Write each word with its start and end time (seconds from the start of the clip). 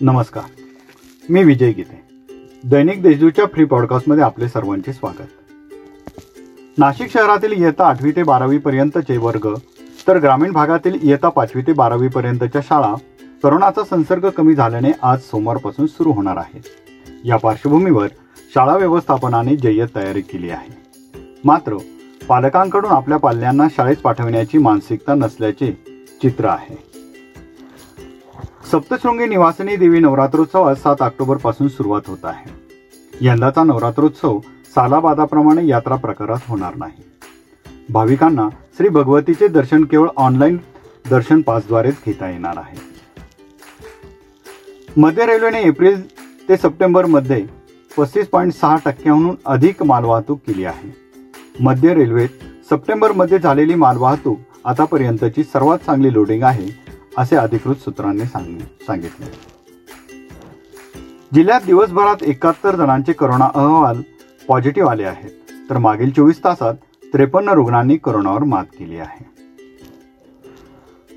नमस्कार. 0.00 0.44
मी 1.30 1.44
विजय 1.44 1.72
गीते. 1.72 2.02
दैनिक 2.64 3.02
देशदूतच्या 3.02 3.46
फ्री 3.46 3.64
पॉडकास्टमध्ये 3.64 4.24
आपले 4.24 4.48
सर्वांचे 4.48 4.92
स्वागत. 4.92 5.28
नाशिक 6.78 7.12
शहरातील 7.12 7.52
इयत्ता 7.52 7.86
आठवी 7.86 8.10
ते 8.10 8.22
बारावी 8.22 8.58
पर्यंतचे 8.58 9.16
वर्ग 9.16 9.54
तर 10.08 10.18
ग्रामीण 10.18 10.52
भागातील 10.52 10.98
इयत्ता 11.02 11.28
पाचवी 11.28 11.62
ते 11.62 11.72
बारावी 11.72 12.08
पर्यंतच्या 12.08 12.60
शाळा 12.60 12.94
करोनाचा 13.42 13.84
संसर्ग 13.84 14.28
कमी 14.28 14.54
झाल्याने 14.54 14.90
आज 15.02 15.18
सोमवारपासून 15.18 15.86
सुरू 15.86 16.10
होणार 16.10 16.36
आहे. 16.36 16.60
या 17.24 17.36
पार्श्वभूमीवर 17.36 18.08
शाळा 18.54 18.76
व्यवस्थापनाने 18.76 19.56
जय्यत 19.56 19.88
तयारी 19.96 20.20
केली 20.20 20.50
आहे. 20.50 20.76
मात्र 21.44 21.76
पालकांकडून 22.28 22.90
आपल्या 22.90 23.18
पाल्यांना 23.18 23.68
शाळेत 23.70 23.96
पाठवण्याची 23.96 24.58
मानसिकता 24.58 25.14
नसल्याचे 25.14 25.72
चित्र 26.22 26.44
आहे. 26.44 26.87
सप्तशृंगी 28.70 29.26
निवासिनी 29.26 29.76
देवी 29.76 30.00
नवरात्रोत्सव 30.00 30.74
सात 30.74 31.02
ऑक्टोबरपासून 31.02 31.68
सुरुवात 31.68 32.00
होत 32.06 32.24
आहे. 32.24 32.50
यंदाचा 33.20 33.62
नवरात्रोत्सव 33.64 34.38
सालाबादाप्रमाणे 34.74 35.66
यात्रा 35.66 35.96
प्रकारात 35.96 36.48
होणार 36.48 36.74
नाही. 36.76 37.02
भाविकांना 37.88 38.48
श्री 38.76 38.88
भगवतीचे 38.88 39.48
दर्शन 39.48 39.84
केवळ 39.84 40.08
ऑनलाईन 40.16 40.56
दर्शन 41.10 41.40
पासद्वारेच 41.40 41.94
घेता 42.06 42.28
येणार 42.30 42.56
आहे. 42.56 42.76
मध्य 44.96 45.26
रेल्वेने 45.26 45.62
एप्रिल 45.62 46.02
ते 46.48 46.56
सप्टेंबरमध्ये 46.56 47.44
पस्तीस 47.96 48.26
पॉईंट 48.26 48.52
सहा 48.52 48.76
टक्क्यांहून 48.84 49.36
अधिक 49.46 49.82
मालवाहतूक 49.82 50.40
केली 50.46 50.64
आहे. 50.64 50.92
मध्य 51.60 51.94
रेल्वेत 51.94 52.28
सप्टेंबरमध्ये 52.70 53.38
झालेली 53.38 53.74
मालवाहतूक 53.74 54.38
आतापर्यंतची 54.64 55.42
सर्वात 55.42 55.78
चांगली 55.78 56.12
लोडिंग 56.12 56.42
आहे 56.42 56.87
असे 57.18 57.36
अधिकृत 57.36 57.74
सूत्रांनी 57.74 58.24
सांगितले 58.26 59.30
जिल्ह्यात 61.34 61.60
दिवसभरात 61.66 62.22
एकाहत्तर 62.22 62.76
जणांचे 62.76 63.12
करोना 63.12 63.48
अहवाल 63.54 64.00
पॉझिटिव्ह 64.48 64.90
आले 64.90 65.04
आहेत. 65.04 65.30
तर 65.70 65.78
मागील 65.78 66.10
चोवीस 66.10 66.38
तासात 66.44 66.74
त्रेपन्न 67.12 67.48
रुग्णांनी 67.48 67.96
करोनावर 67.96 68.44
मात 68.44 68.64
केली 68.78 68.98
आहे. 68.98 69.24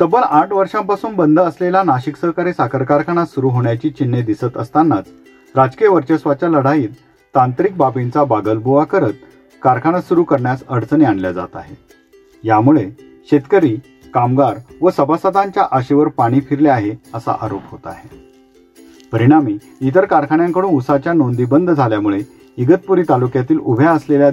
तब्बल 0.00 0.20
आठ 0.22 0.52
वर्षांपासून 0.52 1.14
बंद 1.16 1.40
असलेला 1.40 1.82
नाशिक 1.82 2.16
सहकारी 2.16 2.52
साखर 2.52 2.82
कारखाना 2.82 3.24
सुरू 3.26 3.48
होण्याची 3.48 3.90
चिन्हे 3.90 4.22
दिसत 4.22 4.56
असतानाच 4.56 5.08
राजकीय 5.56 5.88
वर्चस्वाच्या 5.88 6.48
लढाईत 6.48 6.88
तांत्रिक 7.34 7.76
बाबींचा 7.76 8.24
बागलबुवा 8.24 8.84
करत 8.84 9.12
कारखाना 9.62 10.00
सुरू 10.00 10.24
करण्यास 10.24 10.62
अडचणी 10.68 11.04
आणल्या 11.04 11.32
जात 11.32 11.56
आहेत. 11.56 11.76
यामुळे 12.44 12.90
शेतकरी 13.30 13.76
कामगार 14.14 14.58
व 14.80 14.90
सभासदांच्या 14.90 15.66
आशेवर 15.70 16.08
पाणी 16.08 16.40
फिरले 16.40 16.68
आहे 16.68 16.94
असा 17.14 17.36
आरोप 17.40 17.62
होत 17.70 17.86
आहे. 17.86 18.08
परिणामी 19.12 19.56
इतर 19.80 20.04
कारखान्यांकडून 20.04 20.70
ऊसाच्या 20.70 21.12
नोंदी 21.12 21.44
बंद 21.44 21.70
झाल्यामुळे 21.70 22.20
इगतपुरी 22.56 23.02
तालुक्यातील 23.08 23.58
उभ्या 23.58 23.90
असलेल्या 23.90 24.30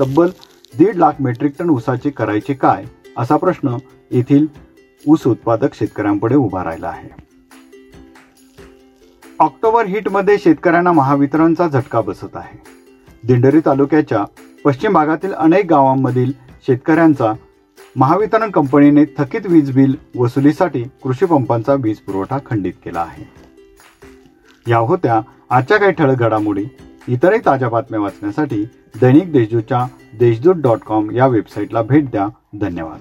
तब्बल 0.00 0.30
दीड 0.78 0.96
लाख 0.96 1.20
मेट्रिक 1.20 1.52
टन 1.58 1.70
ऊसाचे 1.70 2.10
करायचे 2.10 2.54
काय 2.54 2.84
असा 3.16 3.36
प्रश्न 3.36 3.76
येथील 4.10 4.46
ऊस 5.08 5.26
उत्पादक 5.26 5.74
शेतकऱ्यांपुढे 5.74 6.34
उभा 6.34 6.64
राहिला 6.64 6.88
आहे. 6.88 7.08
ऑक्टोबर 9.40 9.86
हिटमध्ये 9.86 10.38
शेतकऱ्यांना 10.38 10.92
महावितरणचा 10.92 11.68
झटका 11.68 12.00
बसत 12.00 12.36
आहे. 12.36 12.58
दिंडरी 13.26 13.60
तालुक्याच्या 13.66 14.24
पश्चिम 14.64 14.92
भागातील 14.92 15.32
अनेक 15.32 15.66
गावांमधील 15.66 16.32
शेतकऱ्यांचा 16.66 17.32
महावितरण 17.96 18.50
कंपनीने 18.50 19.04
थकीत 19.04 19.40
वीज 19.46 19.70
बिल 19.70 19.96
वसुलीसाठी 20.18 20.82
कृषी 20.82 21.26
पंपांचा 21.26 21.74
वीज 21.74 21.96
पुरवठा 21.96 22.38
खंडित 22.46 22.72
केला 22.84 23.00
आहे. 23.00 23.24
या 24.70 24.78
होत्या 24.78 25.20
आजच्या 25.50 25.76
काही 25.76 25.92
ठळक 25.92 26.18
घडामोडी. 26.18 26.64
इतरही 27.08 27.38
ताज्या 27.46 27.68
बातम्या 27.68 28.00
वाचण्यासाठी 28.00 28.64
दैनिक 29.00 29.32
देशदूतच्या 29.32 29.86
देशदूत 30.18 30.54
डॉट 30.54 30.78
कॉम 30.78 31.10
या 31.10 31.26
वेबसाईटला 31.26 31.82
भेट 31.82 32.10
द्या. 32.10 32.26
धन्यवाद. 32.60 33.00